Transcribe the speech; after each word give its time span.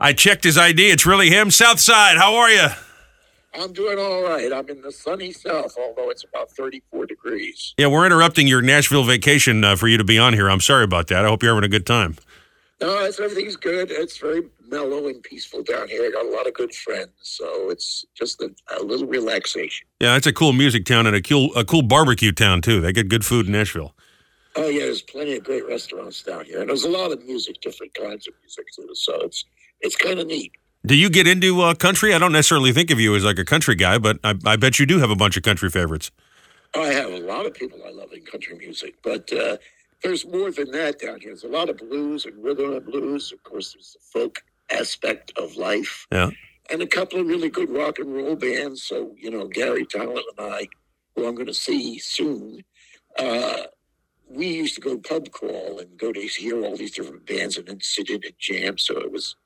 I 0.00 0.14
checked 0.14 0.44
his 0.44 0.56
ID. 0.56 0.90
It's 0.90 1.04
really 1.04 1.28
him. 1.28 1.50
Southside, 1.50 2.16
how 2.16 2.34
are 2.36 2.50
you? 2.50 2.68
I'm 3.52 3.72
doing 3.72 3.98
all 3.98 4.22
right. 4.22 4.50
I'm 4.50 4.68
in 4.70 4.80
the 4.80 4.92
sunny 4.92 5.32
south, 5.32 5.74
although 5.78 6.08
it's 6.08 6.24
about 6.24 6.50
34 6.52 7.04
degrees. 7.04 7.74
Yeah, 7.76 7.88
we're 7.88 8.06
interrupting 8.06 8.46
your 8.46 8.62
Nashville 8.62 9.04
vacation 9.04 9.62
uh, 9.62 9.76
for 9.76 9.88
you 9.88 9.98
to 9.98 10.04
be 10.04 10.18
on 10.18 10.32
here. 10.32 10.48
I'm 10.48 10.60
sorry 10.60 10.84
about 10.84 11.08
that. 11.08 11.24
I 11.24 11.28
hope 11.28 11.42
you're 11.42 11.54
having 11.54 11.66
a 11.66 11.70
good 11.70 11.84
time. 11.84 12.16
No, 12.80 13.04
it's, 13.04 13.20
everything's 13.20 13.56
good. 13.56 13.90
It's 13.90 14.16
very 14.16 14.42
mellow 14.70 15.08
and 15.08 15.22
peaceful 15.22 15.62
down 15.62 15.88
here. 15.88 16.06
I 16.06 16.10
got 16.10 16.24
a 16.24 16.30
lot 16.30 16.46
of 16.46 16.54
good 16.54 16.74
friends, 16.74 17.10
so 17.20 17.68
it's 17.68 18.06
just 18.14 18.40
a, 18.40 18.50
a 18.78 18.82
little 18.82 19.06
relaxation. 19.06 19.86
Yeah, 20.00 20.16
it's 20.16 20.26
a 20.26 20.32
cool 20.32 20.54
music 20.54 20.86
town 20.86 21.06
and 21.06 21.14
a 21.14 21.20
cool 21.20 21.54
a 21.54 21.64
cool 21.64 21.82
barbecue 21.82 22.32
town 22.32 22.62
too. 22.62 22.80
They 22.80 22.94
get 22.94 23.08
good 23.08 23.26
food 23.26 23.46
in 23.46 23.52
Nashville. 23.52 23.94
Oh 24.60 24.68
yeah, 24.68 24.80
there's 24.80 25.00
plenty 25.00 25.36
of 25.36 25.44
great 25.44 25.66
restaurants 25.66 26.22
down 26.22 26.44
here, 26.44 26.60
and 26.60 26.68
there's 26.68 26.84
a 26.84 26.90
lot 26.90 27.12
of 27.12 27.24
music, 27.24 27.62
different 27.62 27.94
kinds 27.94 28.28
of 28.28 28.34
music 28.42 28.66
too. 28.76 28.94
So 28.94 29.18
it's 29.22 29.46
it's 29.80 29.96
kind 29.96 30.20
of 30.20 30.26
neat. 30.26 30.52
Do 30.84 30.94
you 30.94 31.08
get 31.08 31.26
into 31.26 31.62
uh, 31.62 31.72
country? 31.72 32.12
I 32.12 32.18
don't 32.18 32.32
necessarily 32.32 32.70
think 32.72 32.90
of 32.90 33.00
you 33.00 33.16
as 33.16 33.24
like 33.24 33.38
a 33.38 33.44
country 33.44 33.74
guy, 33.74 33.96
but 33.96 34.18
I, 34.22 34.34
I 34.44 34.56
bet 34.56 34.78
you 34.78 34.84
do 34.84 34.98
have 34.98 35.08
a 35.08 35.16
bunch 35.16 35.38
of 35.38 35.44
country 35.44 35.70
favorites. 35.70 36.10
I 36.74 36.88
have 36.88 37.10
a 37.10 37.20
lot 37.20 37.46
of 37.46 37.54
people 37.54 37.80
I 37.86 37.90
love 37.90 38.12
in 38.12 38.22
country 38.26 38.54
music, 38.58 38.96
but 39.02 39.32
uh, 39.32 39.56
there's 40.02 40.26
more 40.26 40.50
than 40.50 40.70
that 40.72 40.98
down 40.98 41.20
here. 41.20 41.30
There's 41.30 41.44
a 41.44 41.48
lot 41.48 41.70
of 41.70 41.78
blues 41.78 42.26
and 42.26 42.44
rhythm 42.44 42.74
and 42.74 42.84
blues. 42.84 43.32
Of 43.32 43.42
course, 43.44 43.72
there's 43.72 43.94
the 43.94 44.00
folk 44.12 44.42
aspect 44.70 45.32
of 45.38 45.56
life. 45.56 46.06
Yeah. 46.12 46.30
And 46.70 46.82
a 46.82 46.86
couple 46.86 47.18
of 47.18 47.26
really 47.26 47.48
good 47.48 47.70
rock 47.70 47.98
and 47.98 48.14
roll 48.14 48.36
bands. 48.36 48.82
So, 48.82 49.14
you 49.18 49.30
know, 49.30 49.48
Garry 49.48 49.86
Tallent 49.86 50.22
and 50.36 50.52
I, 50.54 50.68
who 51.16 51.26
I'm 51.26 51.34
going 51.34 51.46
to 51.46 51.54
see 51.54 51.98
soon, 51.98 52.62
uh, 53.18 53.62
we 54.30 54.46
used 54.48 54.76
to 54.76 54.82
go 54.82 54.98
pub 54.98 55.30
crawl 55.32 55.80
and 55.80 55.98
go 55.98 56.12
to 56.12 56.20
hear 56.20 56.64
all 56.64 56.76
these 56.76 56.92
different 56.92 57.26
bands 57.26 57.58
and 57.58 57.68
then 57.68 57.80
sit 57.82 58.10
in 58.10 58.20
and 58.24 58.34
jam. 58.38 58.78
So 58.78 58.98
it 58.98 59.12
was, 59.12 59.36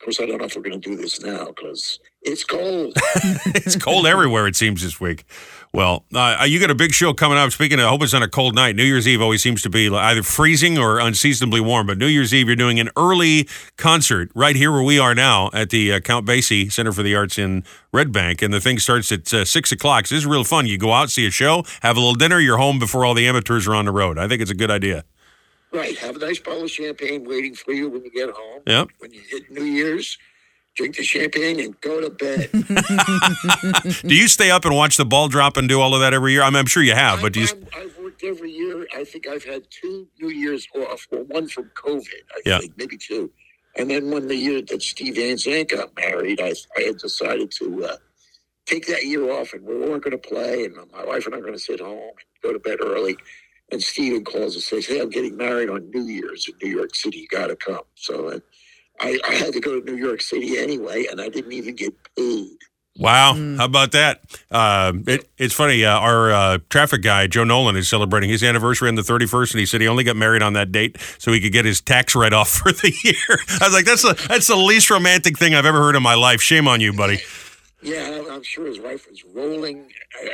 of 0.00 0.04
course, 0.04 0.20
I 0.20 0.26
don't 0.26 0.38
know 0.38 0.46
if 0.46 0.56
we're 0.56 0.62
going 0.62 0.80
to 0.80 0.90
do 0.90 0.96
this 0.96 1.22
now 1.22 1.46
because 1.46 2.00
it's 2.22 2.44
cold. 2.44 2.92
it's 3.54 3.76
cold 3.76 4.06
everywhere, 4.06 4.46
it 4.46 4.56
seems, 4.56 4.82
this 4.82 5.00
week. 5.00 5.24
Well, 5.72 6.04
uh, 6.12 6.44
you 6.48 6.58
got 6.58 6.72
a 6.72 6.74
big 6.74 6.92
show 6.92 7.14
coming 7.14 7.38
up. 7.38 7.52
Speaking 7.52 7.78
of, 7.78 7.86
I 7.86 7.88
hope 7.90 8.02
it's 8.02 8.12
on 8.12 8.24
a 8.24 8.28
cold 8.28 8.56
night. 8.56 8.74
New 8.74 8.82
Year's 8.82 9.06
Eve 9.06 9.22
always 9.22 9.40
seems 9.40 9.62
to 9.62 9.70
be 9.70 9.88
either 9.88 10.24
freezing 10.24 10.78
or 10.78 10.98
unseasonably 10.98 11.60
warm. 11.60 11.86
But 11.86 11.96
New 11.96 12.08
Year's 12.08 12.34
Eve, 12.34 12.48
you're 12.48 12.56
doing 12.56 12.80
an 12.80 12.90
early 12.96 13.48
concert 13.76 14.32
right 14.34 14.56
here 14.56 14.72
where 14.72 14.82
we 14.82 14.98
are 14.98 15.14
now 15.14 15.48
at 15.52 15.70
the 15.70 15.92
uh, 15.92 16.00
Count 16.00 16.26
Basie 16.26 16.72
Center 16.72 16.92
for 16.92 17.04
the 17.04 17.14
Arts 17.14 17.38
in 17.38 17.62
Red 17.92 18.10
Bank. 18.10 18.42
And 18.42 18.52
the 18.52 18.60
thing 18.60 18.80
starts 18.80 19.12
at 19.12 19.32
uh, 19.32 19.44
6 19.44 19.70
o'clock. 19.70 20.08
So 20.08 20.16
this 20.16 20.24
is 20.24 20.26
real 20.26 20.42
fun. 20.42 20.66
You 20.66 20.76
go 20.76 20.92
out, 20.92 21.08
see 21.10 21.26
a 21.26 21.30
show, 21.30 21.62
have 21.82 21.96
a 21.96 22.00
little 22.00 22.16
dinner, 22.16 22.40
you're 22.40 22.58
home 22.58 22.80
before 22.80 23.04
all 23.04 23.14
the 23.14 23.28
amateurs 23.28 23.68
are 23.68 23.74
on 23.76 23.84
the 23.84 23.92
road. 23.92 24.18
I 24.18 24.26
think 24.26 24.42
it's 24.42 24.50
a 24.50 24.56
good 24.56 24.72
idea. 24.72 25.04
Right. 25.72 25.96
Have 25.98 26.16
a 26.16 26.18
nice 26.18 26.40
bottle 26.40 26.64
of 26.64 26.70
champagne 26.70 27.24
waiting 27.24 27.54
for 27.54 27.72
you 27.72 27.88
when 27.88 28.04
you 28.04 28.10
get 28.10 28.30
home. 28.30 28.62
Yep. 28.66 28.88
When 28.98 29.12
you 29.12 29.20
hit 29.30 29.52
New 29.52 29.62
Year's, 29.62 30.18
drink 30.76 30.96
the 30.96 31.02
champagne 31.02 31.60
and 31.60 31.80
go 31.80 32.00
to 32.00 32.10
bed. 32.10 32.50
do 34.08 34.14
you 34.14 34.28
stay 34.28 34.50
up 34.50 34.64
and 34.64 34.74
watch 34.74 34.96
the 34.96 35.04
ball 35.04 35.28
drop 35.28 35.56
and 35.56 35.68
do 35.68 35.80
all 35.80 35.94
of 35.94 36.00
that 36.00 36.14
every 36.14 36.32
year? 36.32 36.42
I 36.42 36.50
mean, 36.50 36.56
I'm 36.56 36.66
sure 36.66 36.82
you 36.82 36.94
have, 36.94 37.20
but 37.20 37.32
do 37.32 37.40
you? 37.40 37.46
i 37.74 37.80
have 37.80 37.98
worked 37.98 38.22
every 38.24 38.50
year. 38.50 38.86
I 38.94 39.04
think 39.04 39.26
I've 39.26 39.44
had 39.44 39.62
two 39.70 40.08
New 40.20 40.30
Year's 40.30 40.66
off. 40.74 41.06
Well, 41.10 41.24
one 41.24 41.48
from 41.48 41.70
COVID, 41.76 42.06
I 42.34 42.40
yeah. 42.46 42.58
think, 42.60 42.76
maybe 42.76 42.96
two. 42.96 43.30
And 43.76 43.90
then 43.90 44.10
when 44.10 44.26
the 44.26 44.36
year 44.36 44.62
that 44.62 44.82
Steve 44.82 45.16
Van 45.16 45.36
Zandt 45.36 45.70
got 45.70 45.94
married, 45.96 46.40
I, 46.40 46.54
I 46.76 46.82
had 46.82 46.98
decided 46.98 47.50
to 47.52 47.84
uh, 47.84 47.96
take 48.66 48.86
that 48.86 49.04
year 49.04 49.30
off, 49.30 49.52
and 49.52 49.64
we 49.64 49.76
weren't 49.76 50.02
going 50.02 50.18
to 50.18 50.18
play, 50.18 50.64
and 50.64 50.74
my 50.92 51.04
wife 51.04 51.26
and 51.26 51.34
I 51.34 51.38
were 51.38 51.44
going 51.44 51.54
to 51.54 51.60
sit 51.60 51.80
home 51.80 51.98
and 51.98 52.42
go 52.42 52.52
to 52.52 52.58
bed 52.58 52.78
early. 52.80 53.16
And 53.72 53.80
Steven 53.80 54.24
calls 54.24 54.54
and 54.54 54.64
says, 54.64 54.86
"Hey, 54.86 55.00
I'm 55.00 55.10
getting 55.10 55.36
married 55.36 55.70
on 55.70 55.90
New 55.90 56.02
Year's 56.02 56.48
in 56.48 56.54
New 56.60 56.76
York 56.76 56.94
City. 56.94 57.18
You 57.18 57.28
got 57.28 57.48
to 57.48 57.56
come." 57.56 57.82
So. 57.94 58.30
Uh, 58.30 58.40
I, 59.00 59.18
I 59.26 59.34
had 59.34 59.52
to 59.54 59.60
go 59.60 59.80
to 59.80 59.84
New 59.84 59.96
York 59.96 60.20
City 60.20 60.58
anyway, 60.58 61.06
and 61.10 61.20
I 61.20 61.28
didn't 61.28 61.52
even 61.52 61.74
get 61.74 61.94
paid. 62.16 62.56
Wow, 62.98 63.34
mm. 63.34 63.56
how 63.56 63.64
about 63.64 63.92
that? 63.92 64.20
Uh, 64.50 64.92
it, 65.06 65.26
it's 65.38 65.54
funny. 65.54 65.84
Uh, 65.84 65.98
our 65.98 66.32
uh, 66.32 66.58
traffic 66.68 67.02
guy, 67.02 67.26
Joe 67.28 67.44
Nolan, 67.44 67.76
is 67.76 67.88
celebrating 67.88 68.28
his 68.28 68.42
anniversary 68.42 68.88
on 68.88 68.94
the 68.96 69.02
31st, 69.02 69.52
and 69.52 69.60
he 69.60 69.66
said 69.66 69.80
he 69.80 69.88
only 69.88 70.04
got 70.04 70.16
married 70.16 70.42
on 70.42 70.52
that 70.52 70.70
date 70.70 70.98
so 71.18 71.32
he 71.32 71.40
could 71.40 71.52
get 71.52 71.64
his 71.64 71.80
tax 71.80 72.14
write 72.14 72.34
off 72.34 72.50
for 72.62 72.72
the 72.72 72.92
year. 73.02 73.38
I 73.60 73.66
was 73.66 73.72
like, 73.72 73.86
that's 73.86 74.02
the 74.02 74.22
that's 74.28 74.48
the 74.48 74.56
least 74.56 74.90
romantic 74.90 75.38
thing 75.38 75.54
I've 75.54 75.66
ever 75.66 75.78
heard 75.78 75.96
in 75.96 76.02
my 76.02 76.14
life. 76.14 76.42
Shame 76.42 76.68
on 76.68 76.80
you, 76.80 76.92
buddy. 76.92 77.20
Yeah, 77.82 78.22
I'm 78.30 78.42
sure 78.42 78.66
his 78.66 78.80
wife 78.80 79.08
was 79.08 79.24
rolling 79.24 79.88
uh, 80.22 80.28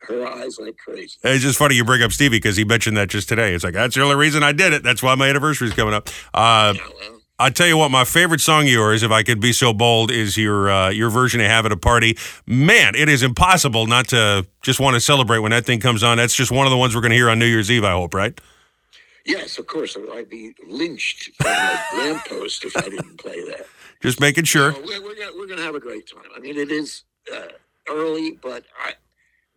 her 0.00 0.26
eyes 0.26 0.58
like 0.60 0.76
crazy. 0.76 1.18
It's 1.24 1.42
just 1.42 1.58
funny 1.58 1.74
you 1.74 1.84
bring 1.84 2.02
up 2.02 2.12
Stevie 2.12 2.36
because 2.36 2.56
he 2.56 2.64
mentioned 2.64 2.96
that 2.96 3.08
just 3.08 3.28
today. 3.28 3.54
It's 3.54 3.64
like 3.64 3.74
that's 3.74 3.96
the 3.96 4.02
only 4.02 4.16
reason 4.16 4.44
I 4.44 4.52
did 4.52 4.72
it. 4.72 4.82
That's 4.84 5.02
why 5.02 5.14
my 5.16 5.28
anniversary 5.28 5.68
is 5.68 5.74
coming 5.74 5.94
up. 5.94 6.08
Uh, 6.32 6.74
yeah, 6.76 6.82
well, 7.00 7.15
I 7.38 7.50
tell 7.50 7.66
you 7.66 7.76
what, 7.76 7.90
my 7.90 8.04
favorite 8.04 8.40
song 8.40 8.62
of 8.62 8.70
yours, 8.70 9.02
if 9.02 9.10
I 9.10 9.22
could 9.22 9.40
be 9.40 9.52
so 9.52 9.74
bold, 9.74 10.10
is 10.10 10.38
your 10.38 10.70
uh, 10.70 10.88
your 10.88 11.10
version 11.10 11.40
of 11.40 11.46
"Havin' 11.48 11.72
a 11.72 11.76
Party." 11.76 12.16
Man, 12.46 12.94
it 12.94 13.10
is 13.10 13.22
impossible 13.22 13.86
not 13.86 14.08
to 14.08 14.46
just 14.62 14.80
want 14.80 14.94
to 14.94 15.00
celebrate 15.00 15.40
when 15.40 15.50
that 15.50 15.66
thing 15.66 15.78
comes 15.78 16.02
on. 16.02 16.16
That's 16.16 16.34
just 16.34 16.50
one 16.50 16.66
of 16.66 16.70
the 16.70 16.78
ones 16.78 16.94
we're 16.94 17.02
going 17.02 17.10
to 17.10 17.16
hear 17.16 17.28
on 17.28 17.38
New 17.38 17.46
Year's 17.46 17.70
Eve. 17.70 17.84
I 17.84 17.92
hope, 17.92 18.14
right? 18.14 18.38
Yes, 19.26 19.58
of 19.58 19.66
course. 19.66 19.98
I'd 20.14 20.30
be 20.30 20.54
lynched 20.66 21.30
from 21.36 21.48
a 21.48 21.80
lamppost 21.98 22.64
if 22.64 22.74
I 22.74 22.82
didn't 22.82 23.18
play 23.18 23.44
that. 23.50 23.66
Just 24.00 24.18
making 24.18 24.44
sure. 24.44 24.72
So 24.72 24.80
we're, 24.86 25.02
we're, 25.02 25.16
we're 25.36 25.46
going 25.46 25.58
to 25.58 25.64
have 25.64 25.74
a 25.74 25.80
great 25.80 26.08
time. 26.08 26.30
I 26.34 26.38
mean, 26.38 26.56
it 26.56 26.70
is 26.70 27.02
uh, 27.34 27.48
early, 27.88 28.38
but 28.40 28.64
I, 28.82 28.92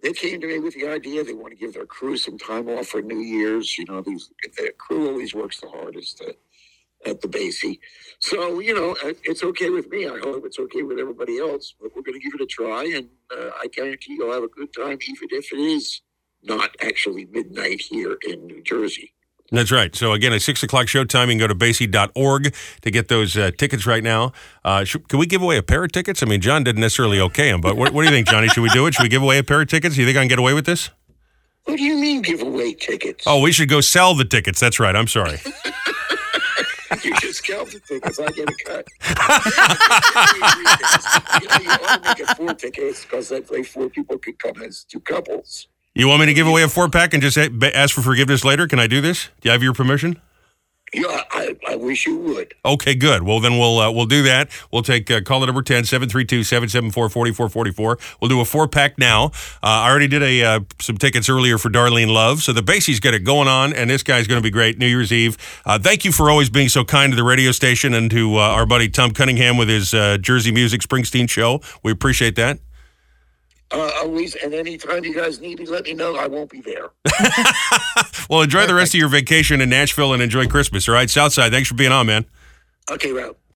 they 0.01 0.11
came 0.11 0.41
to 0.41 0.47
me 0.47 0.59
with 0.59 0.73
the 0.73 0.87
idea 0.87 1.23
they 1.23 1.33
want 1.33 1.53
to 1.53 1.59
give 1.59 1.73
their 1.75 1.85
crew 1.85 2.17
some 2.17 2.37
time 2.37 2.67
off 2.67 2.87
for 2.87 3.01
New 3.01 3.19
Year's. 3.19 3.77
You 3.77 3.85
know, 3.85 4.01
these 4.01 4.29
the 4.57 4.73
crew 4.77 5.07
always 5.07 5.33
works 5.33 5.61
the 5.61 5.69
hardest. 5.69 6.17
To, 6.17 6.35
at 7.05 7.21
the 7.21 7.27
Basie. 7.27 7.79
So, 8.19 8.59
you 8.59 8.73
know, 8.73 8.95
it's 9.23 9.43
okay 9.43 9.69
with 9.69 9.89
me. 9.89 10.05
I 10.05 10.19
hope 10.19 10.45
it's 10.45 10.59
okay 10.59 10.83
with 10.83 10.99
everybody 10.99 11.39
else, 11.39 11.73
but 11.79 11.95
we're 11.95 12.01
going 12.01 12.19
to 12.19 12.23
give 12.23 12.33
it 12.35 12.41
a 12.41 12.45
try. 12.45 12.83
And 12.95 13.07
uh, 13.31 13.51
I 13.61 13.67
guarantee 13.67 14.15
you'll 14.17 14.33
have 14.33 14.43
a 14.43 14.47
good 14.47 14.73
time, 14.73 14.97
even 15.07 15.29
if 15.31 15.51
it 15.53 15.59
is 15.59 16.01
not 16.43 16.75
actually 16.81 17.25
midnight 17.25 17.81
here 17.81 18.17
in 18.27 18.45
New 18.47 18.61
Jersey. 18.63 19.13
That's 19.51 19.71
right. 19.71 19.95
So 19.95 20.13
again, 20.13 20.31
a 20.31 20.39
six 20.39 20.61
o'clock 20.61 20.85
showtime. 20.85 21.23
You 21.23 21.31
can 21.31 21.37
go 21.39 21.47
to 21.47 21.55
basie.org 21.55 22.53
to 22.81 22.91
get 22.91 23.07
those 23.07 23.35
uh, 23.35 23.51
tickets 23.57 23.85
right 23.85 24.03
now. 24.03 24.31
Uh, 24.63 24.83
should, 24.83 25.07
can 25.09 25.17
we 25.17 25.25
give 25.25 25.41
away 25.41 25.57
a 25.57 25.63
pair 25.63 25.83
of 25.83 25.91
tickets? 25.91 26.21
I 26.21 26.27
mean, 26.27 26.39
John 26.41 26.63
didn't 26.63 26.81
necessarily 26.81 27.19
okay 27.19 27.51
them, 27.51 27.61
but 27.61 27.75
what, 27.75 27.93
what 27.93 28.03
do 28.03 28.09
you 28.09 28.13
think, 28.13 28.27
Johnny? 28.27 28.47
Should 28.49 28.61
we 28.61 28.69
do 28.69 28.85
it? 28.85 28.93
Should 28.93 29.03
we 29.03 29.09
give 29.09 29.23
away 29.23 29.39
a 29.39 29.43
pair 29.43 29.61
of 29.61 29.67
tickets? 29.67 29.95
Do 29.95 30.01
you 30.01 30.07
think 30.07 30.17
I 30.17 30.21
can 30.21 30.27
get 30.27 30.39
away 30.39 30.53
with 30.53 30.65
this? 30.65 30.91
What 31.63 31.77
do 31.77 31.83
you 31.83 31.97
mean 31.97 32.21
give 32.21 32.41
away 32.41 32.73
tickets? 32.73 33.25
Oh, 33.25 33.41
we 33.41 33.51
should 33.51 33.69
go 33.69 33.81
sell 33.81 34.13
the 34.13 34.25
tickets. 34.25 34.59
That's 34.59 34.79
right. 34.79 34.95
I'm 34.95 35.07
sorry. 35.07 35.39
you 37.03 37.13
just 37.19 37.43
count 37.43 37.69
the 37.71 37.79
tickets. 37.79 38.19
I 38.19 38.29
get 38.31 38.49
a 38.49 38.55
cut. 38.65 38.87
you 41.41 41.47
know, 41.47 41.57
you 41.61 41.69
only 41.89 42.23
it 42.23 42.37
four 42.37 42.53
tickets 42.53 43.03
because 43.03 43.29
that 43.29 43.49
way 43.49 43.63
four 43.63 43.89
people 43.89 44.17
could 44.17 44.37
come 44.39 44.61
as 44.63 44.83
two 44.83 44.99
couples. 44.99 45.67
You 45.93 46.07
want 46.07 46.21
me 46.21 46.25
to 46.27 46.33
give 46.33 46.47
away 46.47 46.63
a 46.63 46.69
four 46.69 46.89
pack 46.89 47.13
and 47.13 47.21
just 47.21 47.37
ask 47.37 47.93
for 47.93 48.01
forgiveness 48.01 48.43
later? 48.43 48.67
Can 48.67 48.79
I 48.79 48.87
do 48.87 49.01
this? 49.01 49.29
Do 49.41 49.49
you 49.49 49.51
have 49.51 49.63
your 49.63 49.73
permission? 49.73 50.19
Yeah, 50.93 51.23
I, 51.31 51.55
I 51.67 51.75
wish 51.75 52.07
you 52.07 52.17
would. 52.17 52.53
Okay, 52.65 52.95
good. 52.95 53.23
Well, 53.23 53.39
then 53.39 53.59
we'll 53.59 53.79
uh, 53.79 53.91
we'll 53.91 54.07
do 54.07 54.23
that. 54.23 54.49
We'll 54.71 54.81
take 54.81 55.09
uh, 55.11 55.21
call 55.21 55.43
it 55.43 55.45
number 55.45 55.61
10 55.61 55.83
732 55.83 56.43
774 56.43 57.09
4444. 57.09 57.97
We'll 58.19 58.29
do 58.29 58.41
a 58.41 58.45
four 58.45 58.67
pack 58.67 58.97
now. 58.97 59.25
Uh, 59.25 59.29
I 59.61 59.89
already 59.89 60.07
did 60.07 60.23
a 60.23 60.43
uh, 60.43 60.59
some 60.79 60.97
tickets 60.97 61.29
earlier 61.29 61.57
for 61.57 61.69
Darlene 61.69 62.11
Love. 62.11 62.41
So 62.41 62.53
the 62.53 62.63
Basie's 62.63 62.99
got 62.99 63.13
it 63.13 63.19
going 63.19 63.47
on, 63.47 63.73
and 63.73 63.89
this 63.89 64.03
guy's 64.03 64.27
going 64.27 64.41
to 64.41 64.43
be 64.43 64.51
great 64.51 64.79
New 64.79 64.87
Year's 64.87 65.11
Eve. 65.11 65.37
Uh, 65.65 65.77
thank 65.77 66.05
you 66.05 66.11
for 66.11 66.29
always 66.29 66.49
being 66.49 66.69
so 66.69 66.83
kind 66.83 67.11
to 67.11 67.15
the 67.15 67.23
radio 67.23 67.51
station 67.51 67.93
and 67.93 68.09
to 68.11 68.37
uh, 68.37 68.41
our 68.41 68.65
buddy 68.65 68.89
Tom 68.89 69.11
Cunningham 69.11 69.57
with 69.57 69.69
his 69.69 69.91
Jersey 70.21 70.51
Music 70.51 70.81
Springsteen 70.81 71.29
show. 71.29 71.61
We 71.83 71.91
appreciate 71.91 72.35
that. 72.37 72.59
Uh, 73.71 73.91
always, 73.97 74.35
and 74.35 74.53
anytime 74.53 75.05
you 75.05 75.13
guys 75.13 75.39
need 75.39 75.59
me, 75.59 75.65
let 75.65 75.83
me 75.83 75.93
know. 75.93 76.15
I 76.15 76.27
won't 76.27 76.49
be 76.49 76.61
there. 76.61 76.89
well, 78.29 78.41
enjoy 78.41 78.65
the 78.65 78.73
rest 78.73 78.95
of 78.95 78.99
your 78.99 79.09
vacation 79.09 79.61
in 79.61 79.69
Nashville 79.69 80.13
and 80.13 80.23
enjoy 80.23 80.47
Christmas. 80.47 80.89
All 80.89 80.95
right, 80.95 81.09
Southside. 81.09 81.51
Thanks 81.51 81.69
for 81.69 81.75
being 81.75 81.91
on, 81.91 82.07
man. 82.07 82.25
Okay, 82.89 83.11
Rob. 83.11 83.35